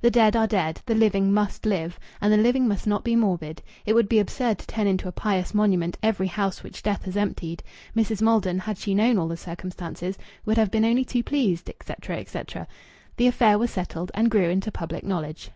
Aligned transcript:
The 0.00 0.10
dead 0.10 0.34
are 0.36 0.46
dead; 0.46 0.80
the 0.86 0.94
living 0.94 1.34
must 1.34 1.66
live, 1.66 2.00
and 2.22 2.32
the 2.32 2.38
living 2.38 2.66
must 2.66 2.86
not 2.86 3.04
be 3.04 3.14
morbid; 3.14 3.60
it 3.84 3.92
would 3.92 4.08
be 4.08 4.18
absurd 4.18 4.56
to 4.60 4.66
turn 4.66 4.86
into 4.86 5.06
a 5.06 5.12
pious 5.12 5.52
monument 5.52 5.98
every 6.02 6.28
house 6.28 6.62
which 6.62 6.82
death 6.82 7.04
has 7.04 7.14
emptied; 7.14 7.62
Mrs. 7.94 8.22
Maldon, 8.22 8.58
had 8.60 8.78
she 8.78 8.94
known 8.94 9.18
all 9.18 9.28
the 9.28 9.36
circumstances, 9.36 10.16
would 10.46 10.56
have 10.56 10.70
been 10.70 10.86
only 10.86 11.04
too 11.04 11.22
pleased, 11.22 11.68
etc., 11.68 12.16
etc. 12.16 12.66
The 13.18 13.26
affair 13.26 13.58
was 13.58 13.70
settled, 13.70 14.10
and 14.14 14.30
grew 14.30 14.48
into 14.48 14.72
public 14.72 15.04
knowledge. 15.04 15.50